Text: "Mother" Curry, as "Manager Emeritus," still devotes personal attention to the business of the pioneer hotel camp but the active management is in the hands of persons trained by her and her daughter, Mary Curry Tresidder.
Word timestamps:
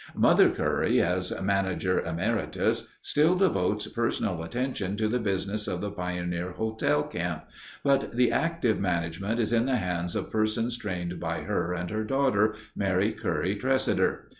"Mother" 0.15 0.49
Curry, 0.49 0.99
as 0.99 1.31
"Manager 1.43 1.99
Emeritus," 2.01 2.87
still 3.03 3.35
devotes 3.35 3.85
personal 3.87 4.41
attention 4.41 4.97
to 4.97 5.07
the 5.07 5.19
business 5.19 5.67
of 5.67 5.79
the 5.79 5.91
pioneer 5.91 6.53
hotel 6.53 7.03
camp 7.03 7.43
but 7.83 8.15
the 8.15 8.31
active 8.31 8.79
management 8.79 9.39
is 9.39 9.53
in 9.53 9.67
the 9.67 9.75
hands 9.77 10.15
of 10.15 10.31
persons 10.31 10.75
trained 10.75 11.19
by 11.19 11.41
her 11.41 11.73
and 11.75 11.91
her 11.91 12.03
daughter, 12.03 12.55
Mary 12.75 13.11
Curry 13.11 13.55
Tresidder. 13.55 14.21